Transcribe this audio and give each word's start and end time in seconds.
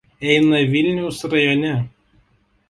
Eina 0.29 0.61
Vilniaus 0.71 1.19
rajone. 1.35 1.75